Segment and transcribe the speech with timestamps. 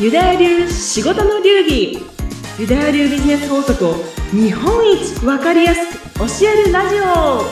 [0.00, 1.98] ユダヤ流仕事の流儀。
[2.56, 3.94] ユダヤ流ビジネス法則を
[4.30, 7.42] 日本一わかりやすく教えるラジオ。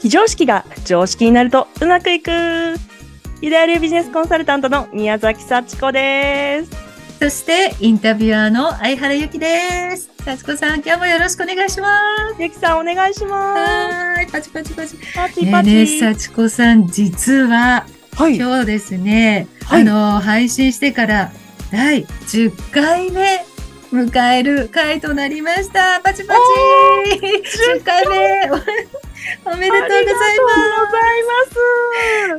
[0.00, 2.30] 非常識が常識になるとうまくいく。
[3.40, 6.77] ユダヤ流ビジネスコンサルタントの宮崎幸子です。
[7.20, 10.08] そして、インタビュアーの相原由紀です。
[10.24, 11.98] 幸子さん、今日もよろしくお願いしま
[12.36, 12.40] す。
[12.40, 14.90] ゆきさんお願いしまはーい、パチパチパチ。
[14.90, 17.84] すパチパチ、ね幸子さん、実は、
[18.16, 21.32] はい今日ですね、はいあの、配信してから、
[21.72, 23.44] 第10回目、
[23.92, 26.00] 迎える回となりました。
[26.00, 26.40] パチパチ
[27.80, 28.54] !10 回目お
[29.50, 30.56] おめでとうございありがとうございま。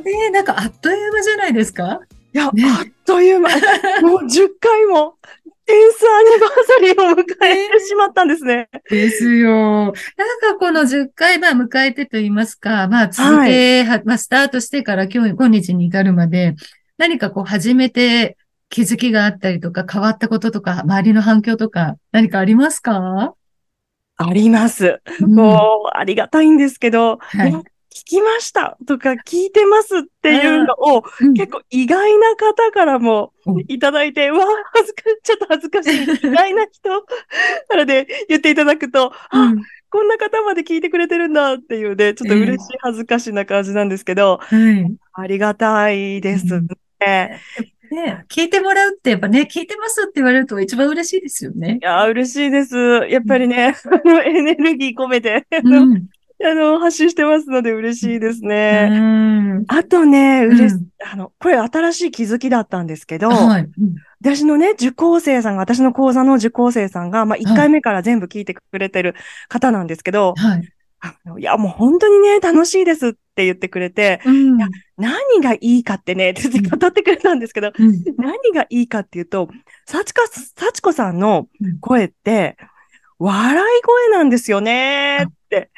[0.00, 2.00] すねえ、なんかあっという間じゃないですか？
[2.32, 3.48] いや、ねあっという間。
[4.02, 5.16] もう10回も、
[5.66, 8.68] テンスアニバーサリーを迎えてしまったんですね。
[8.88, 9.50] ですよ。
[9.52, 9.94] なんか
[10.58, 16.56] この10回、まあ迎えてと言いますか、まあ続け、はまあスタートしてから今日、今日に至るまで、
[16.98, 18.36] 何かこう始めて
[18.68, 23.34] 気づきがあったりとか変わったこととか、周りの反響とか何かありますか？
[24.16, 25.00] あります。
[25.20, 27.62] うんもう、ありがたいんですけど、はいいや
[27.92, 28.78] 聞きました。
[28.86, 31.34] とか聞いてますっていうのを、うん。
[31.34, 33.64] 結構意外な方からもうん。
[33.68, 36.02] いただいて、うわ恥ずか、ちょっと恥ずかしい。
[36.02, 37.02] 意外な人。
[37.68, 39.62] からで言っていただくと、あ、うん。
[39.90, 44.96] こんな方まで聞いてくれてるんだっていうね、ちょっと嬉しい恥ずかしな感じなんですけど、はい。
[45.12, 46.68] ありがたいですうん。
[47.00, 47.40] ね。
[47.90, 51.78] ね、聞いてもらうってやっぱね、聞いてますって言われると一番嬉しいですよね。
[51.82, 51.84] い。
[51.84, 52.76] やー、嬉しいです。
[53.08, 55.44] やっぱりね、あの、エネルギー込めて、
[56.42, 58.88] あうの、発信してますので嬉しいですうね。
[58.88, 59.64] ん。
[59.68, 60.74] あとね、うん嬉し、
[61.12, 63.62] あの、これ新しい気づきだったんですけど、はい。
[63.62, 69.14] うん私のね、受講生さんが、私の講座の受講生さんが、まあ、1回目から全部聞いてくれてる
[69.48, 70.68] 方なんですけど、はい。
[71.00, 74.68] あのいや、もう本当にね、楽しいですって言ってくれて、うんや
[74.98, 79.48] 何がいいかってね、って語ってくれたんですけど、うん何がいいかっていうと、
[79.86, 80.12] 幸
[80.82, 82.58] 子、さんのうん声って、
[83.20, 85.70] 笑い声なんですよねって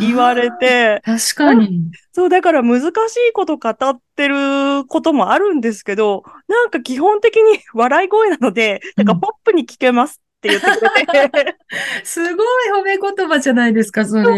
[0.00, 1.90] 言われて、確かに。
[2.12, 3.74] そう、だから難しいこと語っ
[4.16, 10.66] てることもあるんですけど、なんか基本的に笑い声なので、なんかポップに聞けますって言って
[11.06, 11.56] くれて、
[12.04, 12.36] すごい
[12.80, 14.22] 褒め言葉じゃないですか、それ。
[14.22, 14.36] でも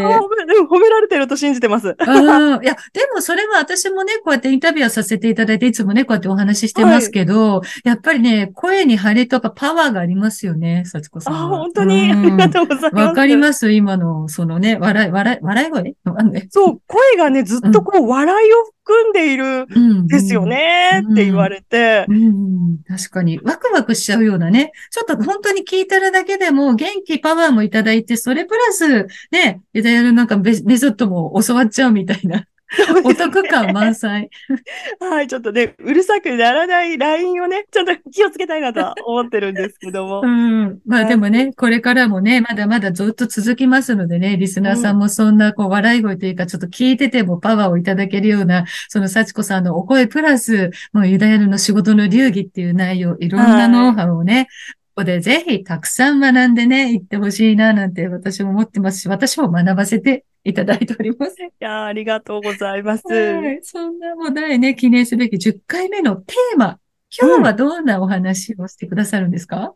[0.68, 1.94] 褒められてると信じてます。
[1.98, 11.58] ああ、いや、でもそれは私もね、こうやってインタビューをさせていただいて、いつもね、こうやってお話ししてますけど、やっぱりね、声に張りとかパワーがありますよね、幸子さんあ、は。
[11.58, 13.06] 本当にあうんりがとうございます。
[13.06, 15.94] わかります今の、そのね、笑い、笑い、笑い声？
[16.04, 18.79] わかんないそう、声がね、ずっとこう、笑いを含
[19.10, 20.46] んでいるうんですよ。
[20.46, 23.38] ねって言われてう、ん、うん確かに。
[23.42, 24.72] ワクワクしちゃうようなね。
[24.90, 32.44] ちょっと本当に聞いてるだけでも元気、パワーもいただいて、それプラス、ね、ユダヤのなんかベメソッドも教わっちゃうみたいな。
[33.04, 34.30] お得感満載。
[35.00, 40.26] はい、ちょっとね、うるさくならない LINE をね、ちょっと気をつけたいなとは 思ってるんですけどもう。
[40.26, 40.78] ん。
[40.86, 54.46] まあでもね、これからもね、まだまだずっと続きますのでね、リスナーさんもそんなこう笑い声というか、ちょっと聞いててもパワーをいただけるような、その幸子さんのお声プラス、もうユダヤルの仕事の流儀っていう内容、いろんなノウハウをね、
[54.94, 61.36] ここでぜひたくさん学んでね、行ってほしいななんて私も思ってますし、私も学ばせていただいております。
[61.42, 63.06] いやー、ありがとうございます。
[63.06, 63.60] はい。
[63.62, 66.78] そんなもう第ね、記念すべき10回目のテーマ。
[67.20, 69.74] 今日はどんなお話をしてくださるんですか、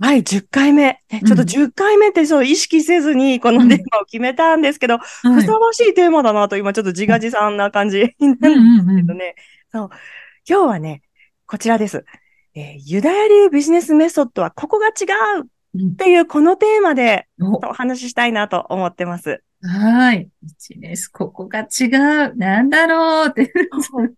[0.00, 1.00] はい、10回目。
[1.10, 9.34] ねちょっと10回目ってそう意識せずにこのテーマを決めたんですけど、ふはいさわしいテーマだなと今ちょっと自画自賛な感じにうんなるんうんうんですけどね。
[9.72, 9.90] そう。
[10.48, 11.02] 今日はね、
[11.46, 12.04] こちらです。
[12.56, 14.90] えーユダヤ流ビジネスメソッドはここが違
[15.40, 19.42] ううんっていうこのテーマでおお話ししたいなと思ってます。
[19.66, 20.28] はい。
[20.42, 21.08] 一です。
[21.08, 22.36] ここが違う。
[22.36, 23.50] なんだろうって。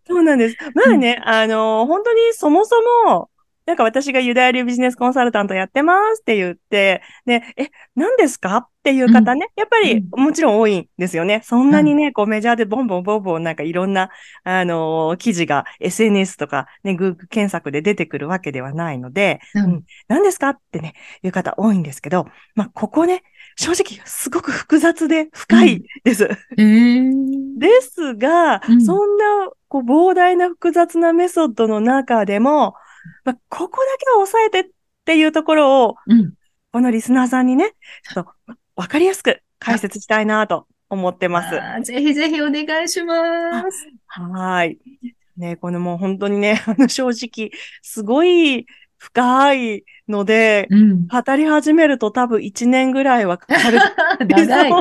[0.06, 0.56] そうなんです。
[0.74, 2.74] まあね、あのー本当にそもそ
[3.06, 3.30] も、
[3.64, 8.56] なんか私がユダヤ流ビジネスコンサルタントやってますって言って、ね、え、何ですか？
[8.56, 11.40] っていう方ね、やっぱりもちろん多いんですよね。
[11.44, 14.10] そんなにね、こうメジャーでボンボンボンボンなんかいろんな、
[14.44, 20.50] あのー記事が SNS とかね、Google 検索で出てくるわけではないので、うんうん何ですか？
[20.50, 20.94] ってね、
[21.24, 23.24] いう方多いんですけど、まあ、ここね、
[23.56, 26.28] 正直すごく複雑で深いです。
[26.58, 27.10] えー、
[27.58, 32.74] ですが、うんそんなこう膨大な複雑なメソッドの中でも、
[33.24, 34.70] まあ、ここだけは押さえてっ
[35.04, 36.34] ていうところを、うん。
[36.72, 37.72] このリスナーさんにね、
[38.02, 41.90] ちょっとわかりやすく解説したいなと思ってます。
[41.90, 43.88] ぜひぜひお願いします。
[44.08, 44.78] はーい。
[45.38, 47.50] ね、このもう本当にね、あの正直、
[47.80, 48.66] すごい
[48.98, 51.06] 深いので、うん。
[51.06, 53.78] 語り始めると多分1年ぐらいはかかる。
[54.28, 54.72] 長い。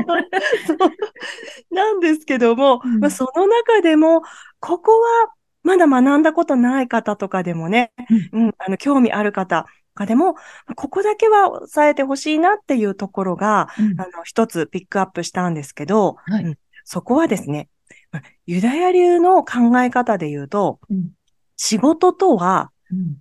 [1.72, 3.00] なんですけども、うん。
[3.00, 4.22] まあ、その中でも、
[4.60, 5.32] ここは
[5.64, 7.92] まだ学んだことない方とかでもね、
[8.32, 10.36] うん、あの、興味ある方とかでも、
[10.76, 14.00] ここだけは押さえてほしいなっていうところが、うん。
[14.00, 16.44] あの、一つピックアップしたんですけど、はい。
[16.44, 16.58] うん。
[16.84, 17.70] そこはですね、
[18.12, 21.10] まあユダヤ流の考え方で言うと、うん。
[21.58, 23.18] 仕事とは、うん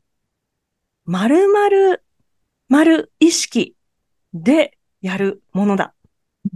[1.07, 1.99] 丸々、
[2.69, 3.75] 丸意識
[4.33, 5.95] でやるものだ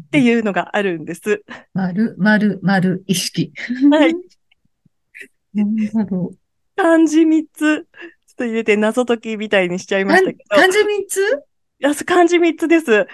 [0.08, 1.44] っていうのがあるんです。
[1.74, 3.52] 丸、丸、丸、意識。
[3.90, 4.14] はい。
[5.54, 6.38] なんだろう。
[6.76, 7.86] 漢字3つ、ちょっ
[8.36, 10.56] と入れて謎解きみたいにしちゃいましたけど。
[10.56, 11.20] 漢字三つ？
[11.84, 13.06] あ漢字3つです。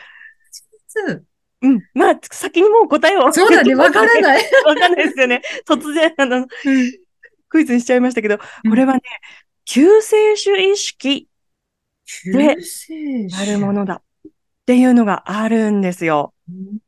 [0.86, 1.24] つ？
[1.62, 1.80] うん。
[1.94, 3.32] まあ、先にもう答えを。
[3.32, 4.22] そうだね、 わからい。
[4.22, 4.44] ない。
[4.66, 5.42] わかんないですよね。
[5.66, 6.46] 突然、あの、
[7.48, 9.00] クイズにしちゃいましたけど、うんこれはね、
[9.64, 11.28] 救世主意識
[12.32, 12.56] で
[13.36, 14.02] あるものだ。
[14.26, 14.30] っ
[14.66, 16.32] ていうのがあるんですよ。
[16.48, 16.78] うん。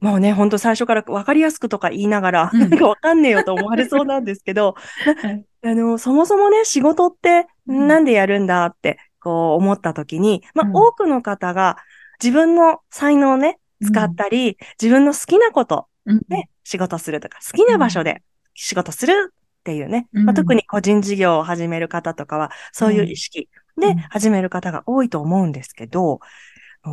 [0.00, 2.60] もうね、ほんと最初から分かりやすくとか言いながら、うん。
[2.60, 4.74] なんかわかんねえよと思われそうなんですけど、
[5.22, 5.44] はい。
[5.62, 7.88] あの、そもそもね、仕事ってうん。
[7.88, 10.76] なんでやるんだって、こう思った時に、まあ、うん。
[10.76, 11.76] 多くの方が
[12.22, 16.20] 自分の才能をね、使ったり、自分の好きなことうん。
[16.28, 18.22] で仕事するとか、好きな場所で
[18.54, 20.24] 仕事するっていうね、うん。
[20.24, 23.48] まあ、特に個人事業を始める方とかは、そういう意識
[23.78, 23.96] でうん。
[24.10, 26.20] 始める方が多いと思うんですけど、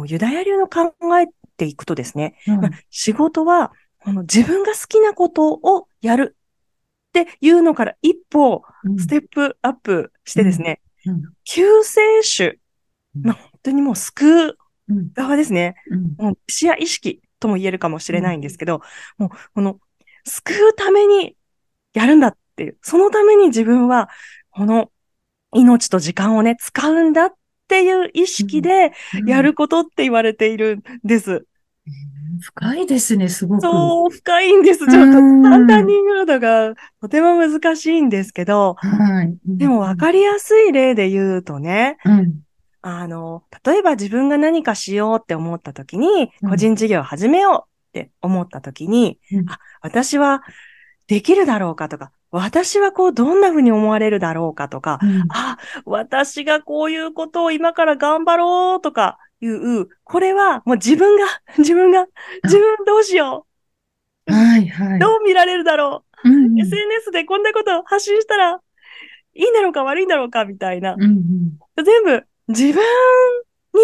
[0.05, 2.61] ユダヤ流の考えていくとですね、うん。
[2.61, 6.35] まあ、仕事はこの自分が好きなことをやる
[7.09, 8.99] っていうのから一歩うん。
[8.99, 11.21] ステップアップしてですね、うん。
[11.45, 12.59] 救世主、
[13.15, 13.23] うん。
[13.23, 14.57] まあ、本当にもう救う
[14.89, 15.75] うん側ですね。
[15.89, 16.15] うん。
[16.17, 18.81] もう視野意識とも言えるかもしれないんですけど、
[19.17, 19.79] もうこの
[20.25, 21.35] 救うために
[21.93, 24.09] やるんだっていう、そのために自分は
[24.51, 24.91] この
[25.53, 27.33] 命と時間をね、使うんだっ
[27.67, 28.91] ていう意識で
[29.25, 31.31] やることって言われているんです。
[31.31, 31.41] うん
[32.39, 33.61] 深いですね、すごく。
[33.61, 34.79] そう、深いんです。
[34.79, 39.37] ちょっとうん簡単に言うのがとても難しいんですけど、はい。
[39.45, 42.41] でも分かりやすい例で言うとね、うん。
[42.81, 50.43] あの、例えば自分が何かしようって思った時に、うん個人事業を始めようって思った時に、うんあ、私は
[51.07, 61.25] できるだろうかとか、私はこうどんな風に思われるだろうかとか、うんあ、私がこういうことを今から頑張ろうとかいう、これはもう自分が、
[61.57, 62.05] 自分が、
[62.43, 63.45] 自分どうしよ
[64.25, 64.99] はい、はう、い。
[64.99, 68.59] どう見られるだろうんう、うん SNS でこんなことを発信したらい
[69.35, 70.93] いんだろうか悪いんだろうかみたいな。
[70.93, 72.81] うんうん全部自分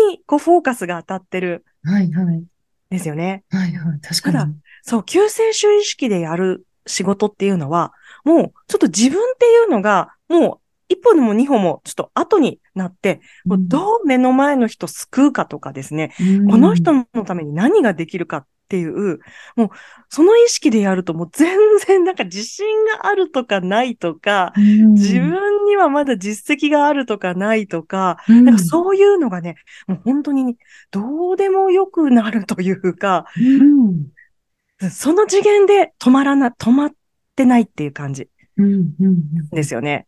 [0.10, 2.38] にこうフォーカスが当たってるはい、はい。
[2.38, 2.46] ん
[2.90, 3.44] ですよね。
[3.52, 4.00] はい、はい。
[4.02, 4.56] 確かに。
[4.82, 10.60] そう、救世主意識でやる仕事っていうのは、もうちょっと自分っていうのが、もう
[10.90, 16.50] 一歩でも二歩もちょっと後になって、もうどう目の前の人救うかとかですね、うん。
[16.50, 19.20] この人のために何ができるかっていう、
[19.56, 19.70] もう
[20.10, 24.94] その意識でやるともう全然なんか自信があるとかないとか、うん。
[24.94, 28.46] 自分にはまだ実績があるとかないとか、うん。
[28.46, 29.56] なんかそういうのがね、
[29.88, 30.56] もう本当にね
[30.92, 34.90] どうでもよくなるというか、うん。
[34.90, 36.92] その次元で止まらな、止まっ
[37.36, 40.08] てないっていう感じうんうんですよね。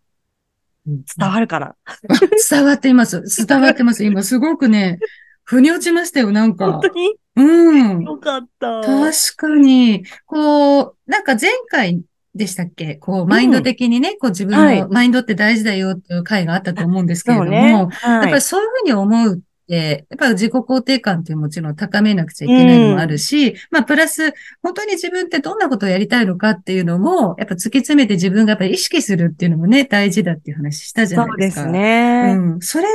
[0.87, 1.75] うん伝わるかな、
[2.49, 3.23] 伝わっています。
[3.47, 4.05] 伝わってます。
[4.05, 4.99] 今すごくね、
[5.43, 6.87] 腑に落ちましたよ、なんか本当。
[6.89, 7.15] に？
[7.37, 8.03] うん。
[8.03, 8.81] よかった。
[8.81, 12.03] 確かに、こう、なんか前回
[12.35, 12.95] でしたっけ？
[12.95, 17.71] こう、マインド的にね、こう自分はいのマインドって大事だよっていう回があったと思うんですけれども、そうね。
[17.71, 18.29] やっはい。
[18.29, 31.81] ぱりそういうふうに思うやっぱり自己肯定感っていうもちろん高めなくちゃいけないのもあるし、まあプラス、本当に自分ってどんなことをやりたいのかっていうのも、やっぱ突き詰めて自分がやっぱり意識するっていうのもね、大事だっていう話したじゃそうですないです
[32.25, 32.25] か。
[32.27, 32.35] ね。
[32.37, 32.59] うん。
[32.61, 32.85] それ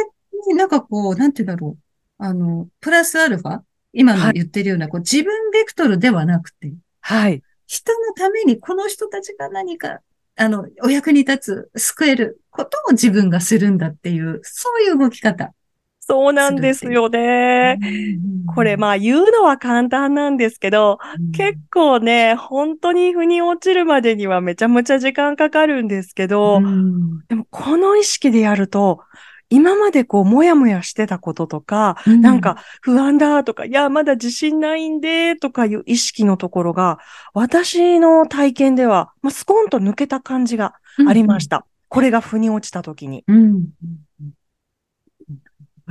[0.48, 2.24] になんかこう、なんて言うんだろう。
[2.24, 3.60] あの、プラスアルファ？
[3.92, 7.42] 今の言ってるような、こう、自分ベクトルではなくて、はい。
[7.66, 10.00] 人のためにこの人たちが何か、
[10.36, 15.52] あの、お役に立つ、救えることを自分がするんだっていう、そういう動き方。
[16.10, 17.78] そうなんですよね。
[18.52, 20.98] これ、まあ言うのは簡単なんですけど、
[21.32, 29.02] 結構ね、本当に腑に落ちるまでにはめちゃめちゃ時間かかるんですけど、うんでもこの意識でやると、
[29.50, 36.98] 今までこう、もやもやしてたこととか、なん、か不安だとか、いや、まだ自信ないんで、とかいう意識のところが、
[37.34, 40.74] 私の体験では、まあ、スコンと抜けた感じが
[41.06, 41.66] ありました。
[41.88, 43.24] これが腑に落ちた時に。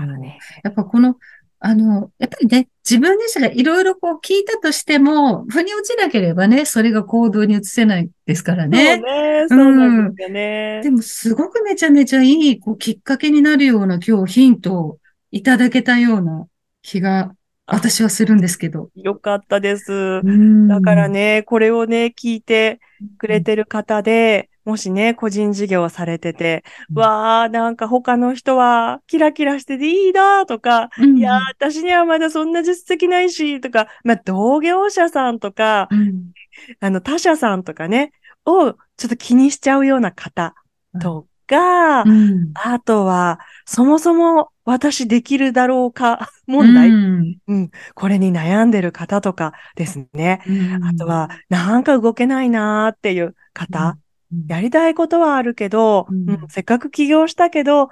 [0.03, 0.05] うん。
[0.05, 0.09] うん。
[0.11, 0.39] あのね。
[0.63, 1.15] やっぱこの、
[1.61, 8.97] あの、やっぱりね、自分自身がいろいろこう聞いたとしても、腑に落ちなければね、それが行動に移せないですからそうね。
[8.97, 9.03] ね、
[9.49, 10.81] そうなんですよね。
[10.83, 14.97] でも、すごくめちゃめちゃいい、こう、きっかけになるような今日ヒントを
[15.31, 16.47] いただけたような
[16.81, 17.33] 気が、
[17.65, 18.89] あ私はするんですけど。
[18.95, 20.23] よかったです。
[20.23, 21.09] だだから。
[21.09, 22.79] ね、これをね、聞いて
[23.17, 26.99] くれてる方で、もしね、個人事業をされてて、うん。
[26.99, 36.31] わー、なんか他の人はキラキラしてていいなとか、うんいやー、私にはまだそんな実績ないし、とか、まあ、同業者さんとか、うん。
[36.79, 38.11] あの、他社さんとかね、
[38.45, 40.55] をちょっと気にしちゃうような方
[41.01, 42.51] とか、うん。
[42.53, 47.71] あとは、そもそも私できるだろうか問題、うん。
[47.95, 50.41] これに悩んでる方とかですね。
[50.47, 50.83] うん。
[50.85, 53.99] あとは、なんか動けないなーっていう方、うん
[54.47, 56.29] やりたいことはあるけど、うん。
[56.29, 56.47] うん。
[56.49, 57.89] せっかく起業したけど、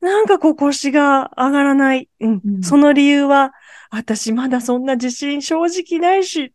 [0.00, 2.08] なんかこう腰が上がらない。
[2.20, 2.40] うん。
[2.44, 2.62] うん。
[2.62, 3.52] その理由は、
[3.90, 6.50] 私まだそんな自信正直ないしっ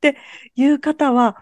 [0.00, 0.16] て
[0.56, 1.36] いう方は、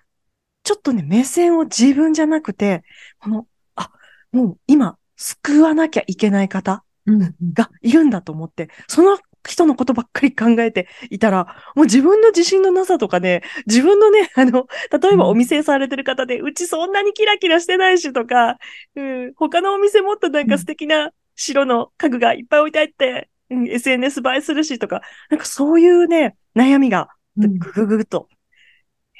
[0.62, 2.82] ちょっとね、目線を自分じゃなくて、
[3.18, 3.90] この、あ、
[4.32, 7.34] もう今、救わなきゃいけない方うん。
[7.52, 9.18] がいるんだと思って、その
[9.48, 15.30] 人のことばっかり考えていたら、もう自分の自信のなさとかね、自分のね、 あの、例えばうん。
[15.30, 18.58] お店されてる方で、うちそんなにキラキラしてないしとか、
[18.96, 28.28] うん、他のお店もっとなんか素敵な白の家具がいっぱい置いてあって、うん、SNS 映えするしとか、なんかそういうね、悩みがぐぐぐっと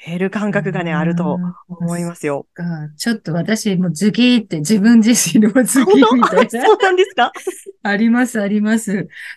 [0.03, 2.47] 減る感覚がね、あると思いますよ。
[2.55, 2.63] か。
[2.97, 6.49] ちょっと私もズキーって自分自身のズキーみたいな。
[6.65, 7.31] そうなんですか？
[7.83, 8.91] あります、あります。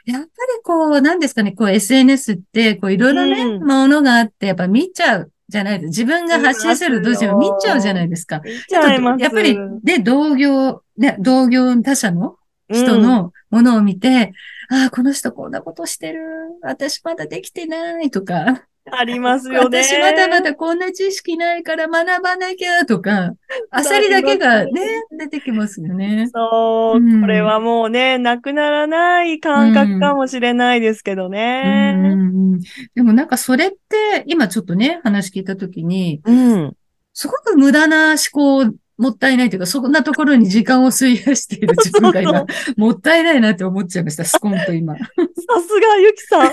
[0.06, 0.28] やっぱり
[0.64, 5.88] こう、なんですかね、こう SNS って、こういろいろね、うんものがあって、やっぱ見ちゃうじゃないです。
[5.88, 8.40] 自分が発信するどうしても見ちゃうじゃないですか。
[8.44, 9.22] 見ちゃいます。
[9.22, 12.36] やっぱり、で、同業、ね、同業他社の
[12.72, 14.32] 人のものを見て、
[14.68, 16.22] ああ、この人こんなことしてる。
[16.62, 19.82] 私まだできてないとか、ありますよね。
[19.82, 23.32] 私まだまだこんな知識ないから学ばなきゃとか、
[23.70, 24.72] あさりだけがね、
[25.18, 26.28] 出てきますよね。
[26.32, 31.94] そう、うんこれはもうね、なくならない感覚かもしれないですけどうんね。
[31.96, 32.14] うんう
[32.56, 32.60] ん
[32.94, 36.72] でもなんかそれって、今ちょっとね、話聞いたときに、うん。
[37.14, 42.46] すごく無駄な思考もったいないというか、そんなところに時間を費やしている 自分が今、
[42.76, 44.96] もったいないなって思っちゃいました、スコンと今。
[44.98, 46.52] さすが、ゆきさん。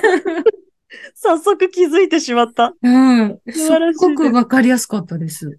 [1.15, 2.73] 早速気づいてしまった。
[2.81, 3.39] うん。
[3.49, 5.57] 素晴らしいですごくわかりやすかったです。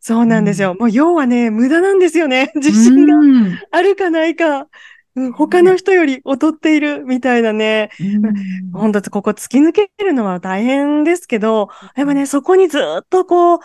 [0.00, 0.76] そうなんですよ。
[0.78, 2.52] もう要はね、無駄なんですよね。
[2.56, 4.68] 自信がうんあるかないか。
[5.14, 7.90] うん、他の人より劣っているみたいなね。
[7.98, 13.58] うん本当ここ突き抜けるのは大変ですけど、やっぱね、そこにずっとこう、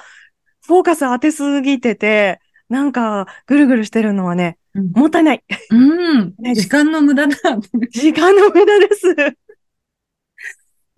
[0.65, 2.39] フォーカス当てすぎてて、
[2.72, 5.44] なんか、ぐるぐるしてるのはね、うんもったいない。
[5.72, 6.34] うん。
[6.56, 7.36] 時間の無駄だ。
[7.92, 9.16] 時間の無駄です。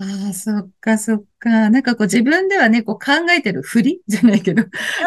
[0.03, 1.69] ああ、そっかそっか。
[1.69, 4.01] なんかこう自分ではね、こう考えてるふり？
[4.07, 4.63] じゃないけど。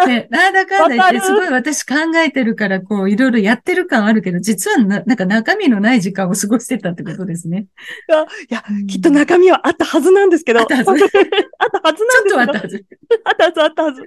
[0.06, 7.66] ね、なんだかんだ言って、すごい私考えてるから、こういろいろやってる感あるけど、実はな、なんか中身のない時間を過ごしてたってことですね。
[8.50, 10.60] いや、きっと中身はあったはずなんですけど。
[10.60, 12.54] あったはず あったはずちょなんですけど。
[12.54, 12.84] っとあったはず。
[13.24, 14.02] あったはず、あったはず。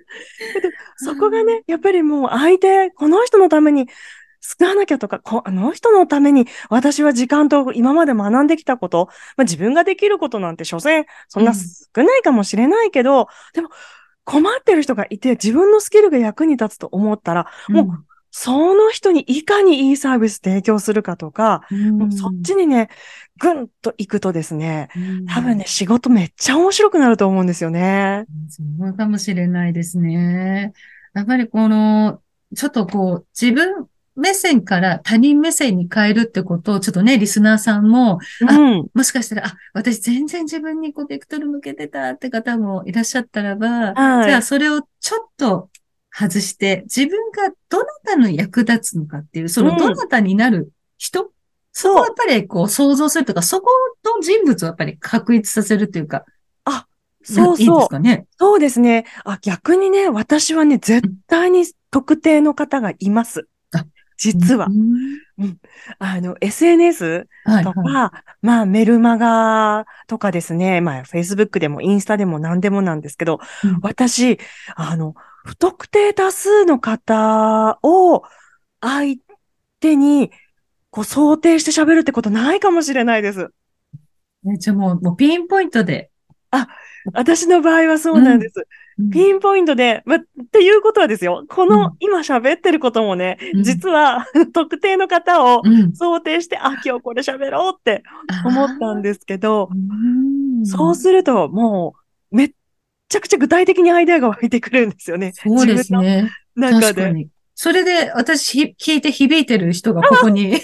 [0.98, 3.88] そこがね、やっぱりもう相手、この人のために
[4.42, 13.70] 救わなきゃとか、こあの人のために私は時間と今まで学んできたこと、まあ、自分ができることなんて所詮そんなうん少ないかもしれないけど、でも
[14.24, 22.90] 困ってる人がいて自分のスキルが役に立つと思ったら、もうその人にいかにいいサービス提供するかとか、うん、もうそっちにね、
[23.40, 28.26] ぐんと行くとですね、うん多分ね、仕事めっちゃ面白くなると思うんですよね。
[28.50, 30.74] そうかもしれないですね。
[31.14, 32.22] やっぱりこの、
[32.56, 33.88] ちょっとこう、自分
[34.20, 38.88] 目線から他人目線に変えるってことを、ちょっとね、リスナーさんも、あうん。
[38.94, 45.70] もしかしたら、あ、私全然自分にこう、ベクトル向けてたって方もいらっしゃったらば、はいじゃあそれをちょっと
[46.12, 51.32] 外して、自分がどなたの役立つのかっていう、そのうんどなたになる人、
[51.72, 53.68] そこをやっぱりこう想像するとか、そこ
[54.04, 56.26] の人物をやっぱり確立させるっていうか、
[57.22, 57.90] いいでそうそうす。
[57.90, 58.26] かね？
[58.40, 59.06] そうですね。
[59.26, 63.44] あ、逆にね、私はね、絶対に特定の方がいますあ。
[64.20, 65.46] 実はう。
[65.46, 65.58] ん
[65.98, 68.36] あの、SNS とか、はいはい。
[68.42, 74.38] まあ、メルマガとかですね、まあ、Facebook でもインスタでも何でもなんですけど、うん私、
[74.76, 78.24] あの、不特定多数の方を
[78.82, 79.18] 相
[79.80, 80.32] 手に、
[80.92, 83.48] こう、想定して喋るってことないかもしれないです。
[84.44, 86.12] ねじゃあもう、もうピンポイントで。
[87.14, 88.68] 私の場合はそうなんです。
[89.12, 90.20] ピンポイントで、ま、っ
[90.52, 91.46] ていうことはですよ。
[91.48, 98.04] こうんの今喋ってることもね、うん実は 特定の方をうん想定して、あ、今日これ喋ろうって
[98.46, 99.76] 思ったんですけど、う
[100.62, 101.94] んそうするとも
[102.32, 102.52] うめっ
[103.08, 105.32] ちゃくちゃ具体的にアイデアが湧いてくるんですよね。
[105.34, 106.32] そうですね。
[106.56, 106.88] 中で。
[106.88, 107.30] 確かに。
[107.62, 110.64] それで、私、ひ聞いて響いてる人がここによか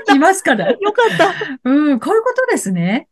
[0.00, 0.70] った いますから。
[0.70, 1.34] よかった
[1.64, 3.08] うん、こういうことですね。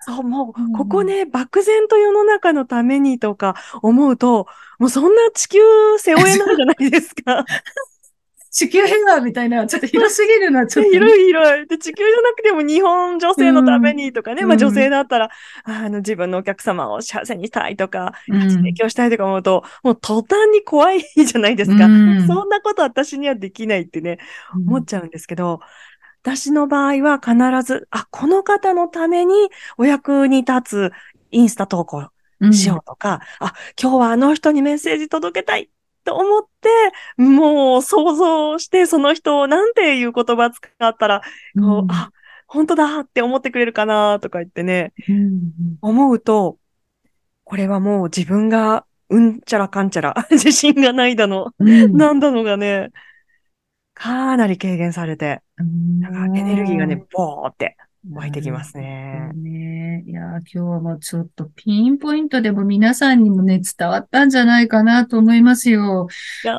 [0.00, 4.46] そう、もうんう、ここね、漠然と世の中のためにとか思うと、
[4.78, 5.58] もうそんな地球
[5.98, 7.44] 背負えないじゃないですか。
[8.50, 10.98] 地球平和みたいな、ちょっと広すぎるな、ちょっとね。
[10.98, 11.66] 広い広い。
[11.68, 15.30] で、地球じゃなくても日本女性のためにとかね、うんまあ女性だったら、
[15.64, 21.84] あの、自分のお客様を幸せにしたいとか、うん提供したいとか思うと、もう途端に怖いじゃないですか。
[21.86, 24.18] うんそんなこと私にはできないってね、
[24.56, 25.60] うん思っちゃうんですけど、
[26.22, 29.34] 私の場合は必ず、あ、この方のために
[29.78, 30.92] お役に立つ
[31.30, 32.08] インスタ投稿
[32.52, 35.70] しようとか、あ、今日はあの人にメッセージ届けたい
[36.04, 36.68] と思って、
[37.22, 41.22] もう想像してその人をなんていう言葉使ったら、
[41.54, 41.64] うん。
[41.64, 42.10] こう、あ、
[42.46, 45.52] 本当だって思ってくれるかなとか言ってね、うん。
[45.80, 46.58] 思うと、
[47.44, 51.96] これはもう自分がうんちゃらかんちゃら、 自信がないだの、うん。
[51.96, 52.90] なんだのがね、
[54.00, 57.76] かなり軽減されて、なんかエネルギーがね、ボーって
[58.10, 59.30] 湧いてきますね。
[59.34, 66.08] ねいやー、今日はもうちょっとピンポイントでも皆さんにもね、伝わったんじゃないかなと思いますよ。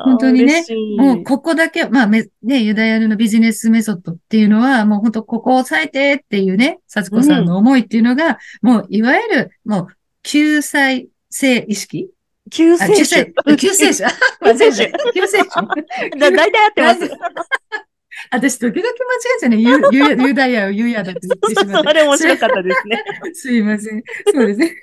[0.04, 0.64] 本当にね
[0.96, 9.86] もうここだけ、まあめ、ね、ユダヤルのビジネスメソッドっていうのは、もう本当ここを押さえてっていうね、幸子さんの思いっていうのが、もういわゆる、もう
[10.22, 12.08] 救済性意識
[12.52, 13.34] 救世主世。
[13.56, 14.04] 救世主。
[14.44, 14.92] 救世主。
[15.14, 16.18] 救世主。
[16.18, 17.00] だ、大体合ってます。
[18.30, 18.92] 私、時々間違
[19.36, 19.56] えちゃうね。
[19.56, 21.88] ユユユダヤをユヤだと言ってしまって。
[21.88, 23.04] それ面白かったですね。
[23.32, 24.02] すいません。
[24.32, 24.74] そうですね。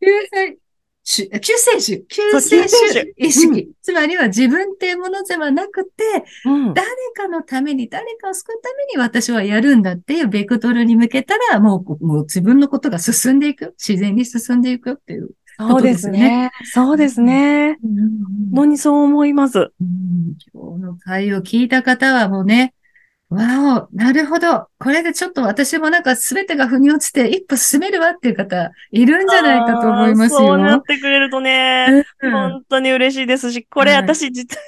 [0.00, 0.58] 救済
[1.06, 3.70] 主、救世主、救世主主意識。
[3.82, 5.90] つまりは自分っていうものではなくて、
[6.46, 6.74] うん。
[6.74, 13.74] 誰かのために、誰かを救うために私はやるんだっていうベクトルに向けたら、もう、もう自分のことが進んでいく。
[13.78, 15.32] 自然に進んでいくっていう。
[15.58, 16.50] そうですね。
[16.64, 17.78] そうですね。
[17.82, 19.58] 本当にそう思います。
[19.58, 22.74] うん今日の回を聞いた方はもうね、
[23.30, 24.68] わお、なるほど。
[24.78, 30.38] これでちょっと私もなんか全てが腑に落ちて一歩進めるわっていう方いるんじゃないかと思いますよ。
[30.38, 34.58] そうなってくれるとね、うん本当に嬉しいですし、これはい私実、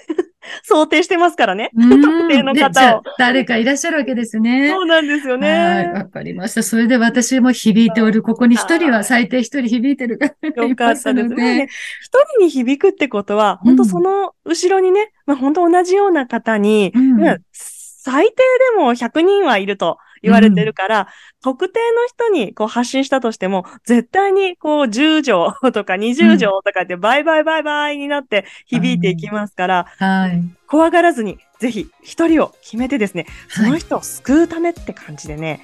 [0.62, 1.70] 想定してますからね。
[1.74, 4.70] うん特定ので方を誰かいらっしゃるわけですね。
[4.70, 5.92] そうなんですよはい、ね。
[5.94, 6.62] わかりました。
[6.62, 8.22] それで私も響いておる。
[8.22, 11.28] ここに一人は最低一人響いてる方よかまったです。
[11.28, 11.68] ね。
[12.02, 18.36] 一人に響くってことは、うん本当その後ろにね、まあ本当同じような方に、うんまあ最低
[18.76, 21.08] でも100人はいると言われてるから、
[21.42, 30.42] 特定の人にこう発信したとしても、絶対にこう10条とか20条とかって倍々倍々になって響いていきますから、はい。
[30.66, 33.70] 怖がらずに、ぜひ一人を決めてですね、そはい。
[33.72, 35.62] の人を救うためって感じでね、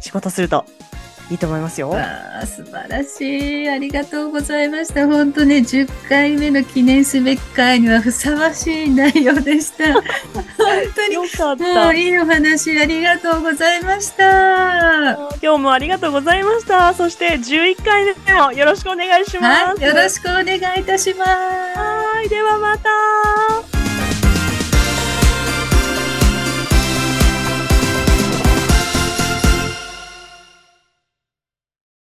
[0.00, 0.66] 仕事すると
[1.30, 1.90] いいと思いますよ。
[2.46, 3.68] 素晴らしい。
[3.68, 5.06] ありがとうございました。
[5.06, 9.92] 本当ね、10回目の記念すべき回にはふさわしい内容でした。
[9.94, 10.02] 本
[10.94, 11.94] 当に、よかっもたう。
[11.94, 15.12] いいお話ありがとうございました。
[15.42, 16.92] 今日もありがとうございました。
[16.92, 19.64] そして11回目もよろしくお願いします。
[19.64, 21.30] はい、よろしくお願いいたします。
[21.30, 23.73] はい、ではまた。